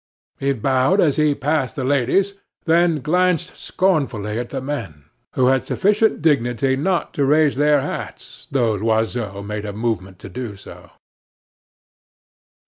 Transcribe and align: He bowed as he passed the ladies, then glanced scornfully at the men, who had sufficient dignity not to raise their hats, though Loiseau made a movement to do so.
He 0.39 0.53
bowed 0.53 0.99
as 0.99 1.17
he 1.17 1.35
passed 1.35 1.75
the 1.75 1.83
ladies, 1.83 2.33
then 2.65 3.01
glanced 3.01 3.55
scornfully 3.55 4.39
at 4.39 4.49
the 4.49 4.59
men, 4.59 5.05
who 5.33 5.45
had 5.49 5.61
sufficient 5.67 6.23
dignity 6.23 6.75
not 6.75 7.13
to 7.13 7.23
raise 7.23 7.55
their 7.55 7.81
hats, 7.81 8.47
though 8.49 8.73
Loiseau 8.73 9.43
made 9.43 9.63
a 9.63 9.73
movement 9.73 10.17
to 10.17 10.27
do 10.29 10.55
so. 10.55 10.89